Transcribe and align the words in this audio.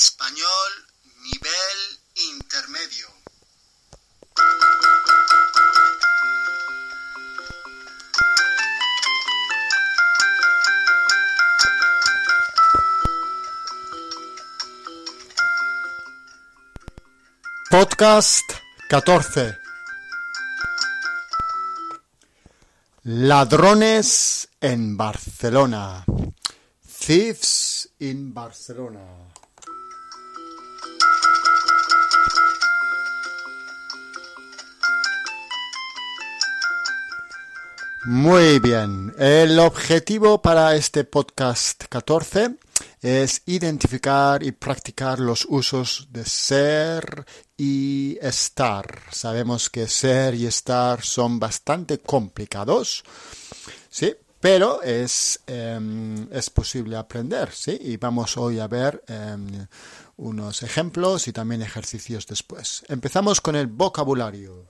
Español 0.00 0.72
nivel 1.24 1.78
intermedio. 2.14 3.06
Podcast 17.68 18.50
14. 18.88 19.58
Ladrones 23.02 24.48
en 24.62 24.96
Barcelona. 24.96 26.06
Thieves 26.86 27.90
in 27.98 28.32
Barcelona. 28.32 29.30
Muy 38.04 38.60
bien. 38.60 39.14
El 39.18 39.58
objetivo 39.58 40.40
para 40.40 40.74
este 40.74 41.04
podcast 41.04 41.84
14 41.84 42.56
es 43.02 43.42
identificar 43.44 44.42
y 44.42 44.52
practicar 44.52 45.20
los 45.20 45.46
usos 45.46 46.08
de 46.10 46.24
ser 46.24 47.26
y 47.58 48.16
estar. 48.22 49.02
Sabemos 49.12 49.68
que 49.68 49.86
ser 49.86 50.34
y 50.34 50.46
estar 50.46 51.02
son 51.02 51.38
bastante 51.38 51.98
complicados, 51.98 53.04
¿sí? 53.90 54.16
Pero 54.40 54.80
es, 54.80 55.38
em, 55.46 56.26
es 56.32 56.48
posible 56.48 56.96
aprender, 56.96 57.52
¿sí? 57.52 57.76
Y 57.78 57.98
vamos 57.98 58.38
hoy 58.38 58.60
a 58.60 58.66
ver 58.66 59.04
em, 59.08 59.66
unos 60.16 60.62
ejemplos 60.62 61.28
y 61.28 61.34
también 61.34 61.60
ejercicios 61.60 62.26
después. 62.26 62.82
Empezamos 62.88 63.42
con 63.42 63.56
el 63.56 63.66
vocabulario. 63.66 64.69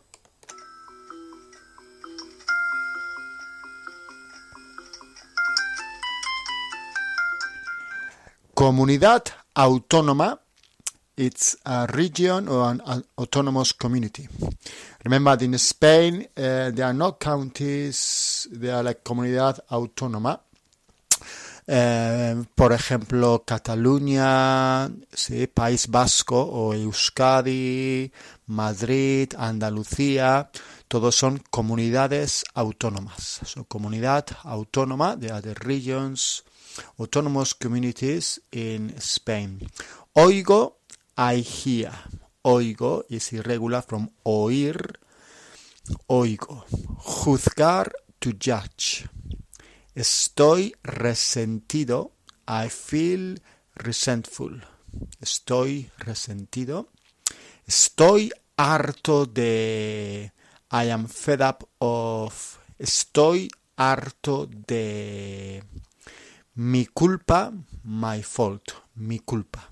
Comunidad 8.60 9.22
autónoma, 9.54 10.38
it's 11.16 11.56
a 11.64 11.86
region 11.86 12.46
or 12.46 12.68
an 12.68 13.02
autonomous 13.16 13.72
community. 13.72 14.28
Remember 15.02 15.34
in 15.40 15.56
Spain, 15.58 16.28
uh, 16.36 16.70
there 16.70 16.84
are 16.84 16.92
no 16.92 17.12
counties, 17.12 18.46
they 18.52 18.70
are 18.70 18.82
like 18.82 19.02
comunidad 19.02 19.60
autónoma. 19.70 20.42
Uh, 21.66 22.44
por 22.54 22.74
ejemplo, 22.74 23.44
Cataluña, 23.46 24.90
País 25.54 25.86
Vasco 25.88 26.36
o 26.42 26.74
Euskadi, 26.74 28.12
Madrid, 28.48 29.32
Andalucía, 29.38 30.50
todos 30.86 31.16
son 31.16 31.42
comunidades 31.50 32.44
autónomas. 32.52 33.40
So, 33.42 33.64
comunidad 33.64 34.26
autónoma, 34.42 35.18
they 35.18 35.30
are 35.30 35.40
the 35.40 35.54
regions 35.54 36.44
autonomous 36.98 37.54
communities 37.54 38.40
in 38.52 38.94
Spain. 39.00 39.60
Oigo, 40.14 40.76
I 41.16 41.36
hear. 41.40 41.92
Oigo 42.42 43.04
is 43.08 43.32
irregular 43.32 43.82
from 43.82 44.10
oír, 44.24 44.98
oigo. 46.08 46.64
Juzgar, 46.98 47.92
to 48.18 48.32
judge. 48.38 49.08
Estoy 49.94 50.74
resentido, 50.82 52.12
I 52.46 52.68
feel 52.68 53.40
resentful. 53.74 54.60
Estoy 55.20 55.90
resentido. 55.98 56.88
Estoy 57.66 58.30
harto 58.56 59.26
de... 59.26 60.32
I 60.72 60.90
am 60.90 61.06
fed 61.08 61.42
up 61.42 61.68
of... 61.78 62.58
Estoy 62.78 63.50
harto 63.76 64.46
de... 64.46 65.62
Mi 66.52 66.88
culpa, 66.92 67.52
my 67.82 68.22
fault, 68.22 68.82
mi 68.94 69.20
culpa. 69.24 69.70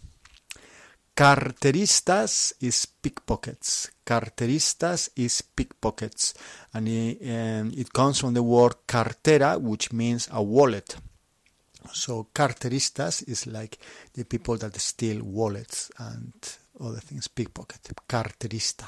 Carteristas 1.12 2.54
is 2.60 2.86
pickpockets. 2.86 3.90
Carteristas 4.04 5.10
is 5.16 5.42
pickpockets. 5.42 6.34
And 6.74 6.88
it, 6.88 7.18
um, 7.28 7.72
it 7.76 7.92
comes 7.92 8.20
from 8.20 8.34
the 8.34 8.42
word 8.42 8.86
cartera, 8.86 9.58
which 9.58 9.92
means 9.92 10.28
a 10.30 10.40
wallet. 10.40 10.96
So 11.92 12.28
carteristas 12.32 13.24
is 13.26 13.48
like 13.48 13.78
the 14.14 14.24
people 14.24 14.56
that 14.58 14.78
steal 14.78 15.24
wallets 15.24 15.90
and 15.98 16.32
other 16.80 17.00
things, 17.00 17.26
pickpocket. 17.26 17.90
Carterista. 18.08 18.86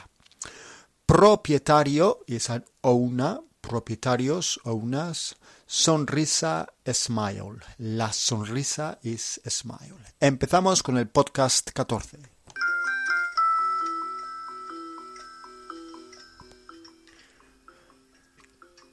Propietario 1.05 2.19
is 2.29 2.49
an 2.51 2.63
owner, 2.85 3.41
propietarios, 3.61 4.61
owners. 4.65 5.37
Sonrisa, 5.67 6.67
smile. 6.93 7.61
La 7.79 8.13
sonrisa 8.13 8.99
is 9.03 9.41
smile. 9.49 9.95
Empezamos 10.19 10.83
con 10.83 10.99
el 10.99 11.09
podcast 11.09 11.71
14. 11.71 12.19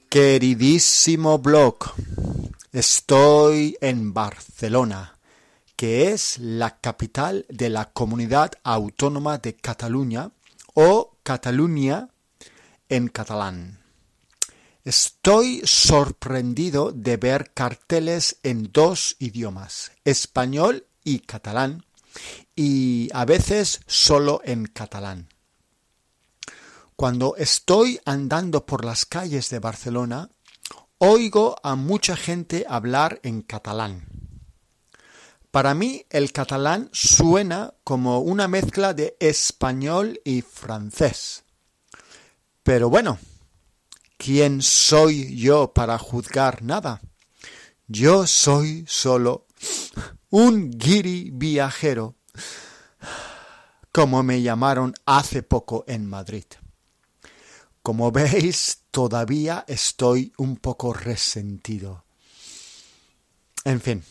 Queridísimo 0.08 1.38
blog, 1.38 1.76
estoy 2.72 3.76
en 3.82 4.14
Barcelona, 4.14 5.18
que 5.76 6.12
es 6.12 6.38
la 6.38 6.78
capital 6.78 7.44
de 7.50 7.68
la 7.68 7.90
comunidad 7.90 8.52
autónoma 8.62 9.36
de 9.36 9.54
Cataluña 9.56 10.30
o 10.72 11.18
Cataluña 11.22 12.08
en 12.88 13.08
catalán. 13.08 13.87
Estoy 14.84 15.60
sorprendido 15.64 16.92
de 16.92 17.16
ver 17.16 17.52
carteles 17.52 18.38
en 18.42 18.70
dos 18.72 19.16
idiomas, 19.18 19.92
español 20.04 20.86
y 21.04 21.20
catalán, 21.20 21.84
y 22.54 23.08
a 23.12 23.24
veces 23.24 23.80
solo 23.86 24.40
en 24.44 24.66
catalán. 24.66 25.28
Cuando 26.96 27.36
estoy 27.36 28.00
andando 28.04 28.66
por 28.66 28.84
las 28.84 29.04
calles 29.04 29.50
de 29.50 29.58
Barcelona, 29.58 30.30
oigo 30.98 31.56
a 31.62 31.74
mucha 31.76 32.16
gente 32.16 32.64
hablar 32.68 33.20
en 33.22 33.42
catalán. 33.42 34.06
Para 35.50 35.74
mí 35.74 36.04
el 36.10 36.32
catalán 36.32 36.90
suena 36.92 37.74
como 37.82 38.20
una 38.20 38.48
mezcla 38.48 38.94
de 38.94 39.16
español 39.18 40.20
y 40.24 40.42
francés. 40.42 41.44
Pero 42.62 42.90
bueno, 42.90 43.18
¿quién 44.18 44.60
soy 44.60 45.34
yo 45.36 45.72
para 45.72 45.96
juzgar 45.96 46.62
nada? 46.62 47.00
Yo 47.86 48.26
soy 48.26 48.84
solo 48.86 49.46
un 50.28 50.70
guiri 50.70 51.30
viajero, 51.32 52.16
como 53.92 54.22
me 54.22 54.42
llamaron 54.42 54.92
hace 55.06 55.42
poco 55.42 55.84
en 55.88 56.06
Madrid. 56.06 56.44
Como 57.82 58.12
veis, 58.12 58.82
todavía 58.90 59.64
estoy 59.66 60.32
un 60.36 60.56
poco 60.56 60.92
resentido. 60.92 62.04
En 63.64 63.80
fin. 63.80 64.04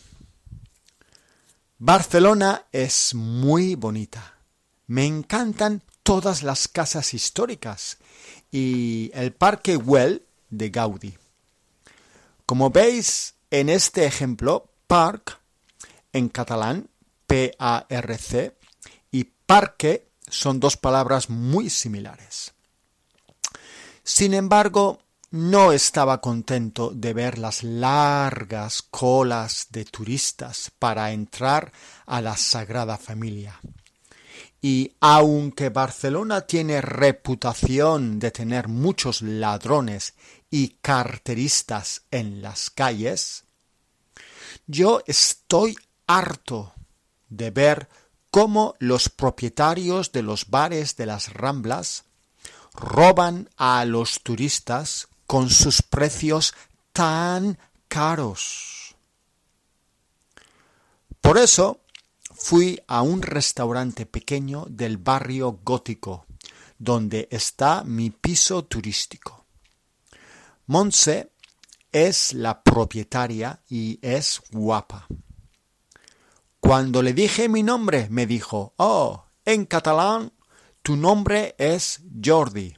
Barcelona 1.77 2.65
es 2.71 3.13
muy 3.13 3.75
bonita. 3.75 4.33
Me 4.87 5.05
encantan 5.05 5.83
todas 6.07 6.41
las 6.41 6.69
casas 6.69 7.13
históricas 7.13 7.97
y 8.49 9.11
el 9.13 9.33
Parque 9.33 9.75
Güell 9.75 10.25
de 10.49 10.69
Gaudí. 10.69 11.17
Como 12.45 12.69
veis 12.69 13.35
en 13.51 13.67
este 13.67 14.05
ejemplo, 14.05 14.71
park 14.87 15.37
en 16.13 16.29
catalán, 16.29 16.89
P-A-R-C, 17.25 18.55
y 19.11 19.25
parque 19.25 20.07
son 20.29 20.61
dos 20.61 20.77
palabras 20.77 21.29
muy 21.29 21.69
similares. 21.69 22.53
Sin 24.01 24.33
embargo, 24.33 24.99
no 25.31 25.73
estaba 25.73 26.21
contento 26.21 26.91
de 26.91 27.13
ver 27.13 27.37
las 27.37 27.63
largas 27.63 28.81
colas 28.81 29.67
de 29.71 29.83
turistas 29.83 30.71
para 30.79 31.11
entrar 31.11 31.73
a 32.05 32.21
la 32.21 32.37
Sagrada 32.37 32.97
Familia. 32.97 33.59
Y 34.69 34.97
aunque 34.99 35.69
Barcelona 35.69 36.41
tiene 36.41 36.81
reputación 36.81 38.19
de 38.19 38.31
tener 38.31 38.67
muchos 38.67 39.21
ladrones 39.21 40.13
y 40.51 40.79
carteristas 40.81 42.01
en 42.11 42.41
las 42.41 42.69
calles, 42.69 43.45
yo 44.65 45.01
estoy 45.07 45.77
harto 46.05 46.73
de 47.29 47.49
ver 47.51 47.87
cómo 48.29 48.75
los 48.79 49.07
propietarios 49.07 50.11
de 50.11 50.21
los 50.21 50.49
bares 50.49 50.97
de 50.97 51.05
las 51.05 51.31
Ramblas 51.31 52.03
roban 52.73 53.49
a 53.55 53.85
los 53.85 54.21
turistas 54.21 55.07
con 55.27 55.49
sus 55.49 55.81
precios 55.81 56.53
tan 56.91 57.57
caros. 57.87 58.97
Por 61.21 61.37
eso 61.37 61.79
fui 62.39 62.79
a 62.87 63.01
un 63.01 63.21
restaurante 63.21 64.05
pequeño 64.05 64.65
del 64.69 64.97
barrio 64.97 65.59
gótico, 65.63 66.25
donde 66.77 67.27
está 67.31 67.83
mi 67.83 68.09
piso 68.11 68.63
turístico. 68.65 69.45
Montse 70.67 71.31
es 71.91 72.33
la 72.33 72.61
propietaria 72.61 73.61
y 73.69 73.99
es 74.01 74.41
guapa. 74.51 75.07
Cuando 76.59 77.01
le 77.01 77.13
dije 77.13 77.49
mi 77.49 77.63
nombre, 77.63 78.07
me 78.09 78.25
dijo, 78.25 78.73
oh, 78.77 79.25
en 79.45 79.65
catalán, 79.65 80.33
tu 80.81 80.95
nombre 80.95 81.55
es 81.57 82.01
Jordi. 82.23 82.75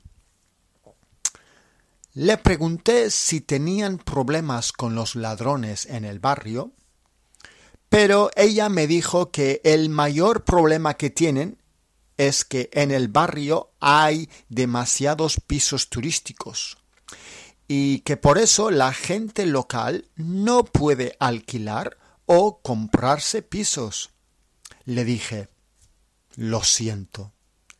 Le 2.14 2.38
pregunté 2.38 3.12
si 3.12 3.42
tenían 3.42 3.98
problemas 3.98 4.72
con 4.72 4.96
los 4.96 5.16
ladrones 5.16 5.86
en 5.86 6.06
el 6.06 6.20
barrio, 6.20 6.74
pero 7.90 8.30
ella 8.36 8.70
me 8.70 8.88
dijo 8.88 9.32
que 9.32 9.62
el 9.64 9.90
mayor 9.90 10.46
problema 10.46 10.94
que 10.94 11.10
tienen 11.10 11.62
es 12.18 12.46
que 12.46 12.70
en 12.74 12.92
el 12.92 13.08
barrio 13.08 13.72
hay 13.80 14.30
demasiados 14.50 15.40
pisos 15.46 15.90
turísticos 15.90 16.78
y 17.68 18.00
que 18.00 18.18
por 18.18 18.38
eso 18.38 18.72
la 18.72 18.94
gente 18.94 19.46
local 19.46 20.10
no 20.16 20.66
puede 20.66 21.16
alquilar 21.20 21.98
o 22.26 22.62
comprarse 22.62 23.42
pisos. 23.42 24.12
Le 24.86 25.06
dije, 25.06 25.50
lo 26.36 26.64
siento, 26.64 27.32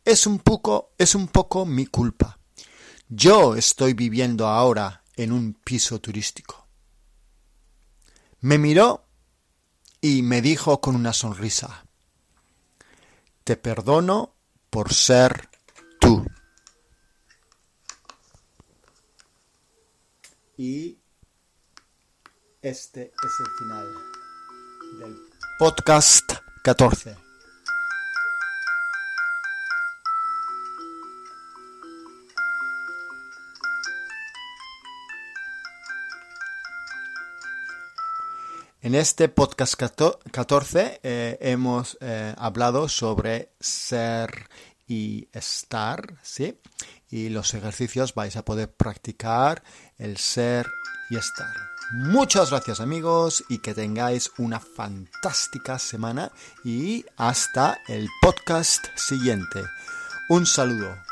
es 0.04 0.26
un 0.26 0.38
poco, 0.38 0.92
es 0.96 1.14
un 1.14 1.28
poco 1.28 1.66
mi 1.66 1.86
culpa. 1.86 2.38
Yo 3.08 3.56
estoy 3.56 3.94
viviendo 3.94 4.46
ahora 4.46 5.02
en 5.16 5.32
un 5.32 5.54
piso 5.54 6.00
turístico. 6.00 6.66
Me 8.40 8.58
miró 8.58 9.09
y 10.00 10.22
me 10.22 10.40
dijo 10.40 10.80
con 10.80 10.96
una 10.96 11.12
sonrisa, 11.12 11.84
te 13.44 13.56
perdono 13.56 14.34
por 14.70 14.92
ser 14.92 15.48
tú. 16.00 16.24
Y 20.56 20.98
este 22.62 23.02
es 23.02 23.32
el 23.40 23.46
final 23.58 23.86
del 25.00 25.16
podcast 25.58 26.32
14. 26.62 27.29
En 38.82 38.94
este 38.94 39.28
podcast 39.28 39.74
14 39.74 41.00
eh, 41.02 41.38
hemos 41.42 41.98
eh, 42.00 42.34
hablado 42.38 42.88
sobre 42.88 43.52
ser 43.60 44.48
y 44.88 45.28
estar, 45.34 46.14
¿sí? 46.22 46.58
Y 47.10 47.28
los 47.28 47.52
ejercicios 47.52 48.14
vais 48.14 48.36
a 48.36 48.44
poder 48.44 48.72
practicar 48.72 49.62
el 49.98 50.16
ser 50.16 50.66
y 51.10 51.16
estar. 51.16 51.54
Muchas 51.92 52.48
gracias 52.48 52.80
amigos 52.80 53.44
y 53.50 53.58
que 53.58 53.74
tengáis 53.74 54.30
una 54.38 54.60
fantástica 54.60 55.78
semana 55.78 56.32
y 56.64 57.04
hasta 57.18 57.82
el 57.86 58.08
podcast 58.22 58.86
siguiente. 58.96 59.62
Un 60.30 60.46
saludo. 60.46 61.09